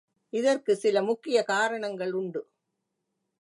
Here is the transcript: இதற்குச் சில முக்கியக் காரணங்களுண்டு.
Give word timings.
இதற்குச் 0.33 0.79
சில 0.79 1.03
முக்கியக் 1.03 1.47
காரணங்களுண்டு. 1.47 2.41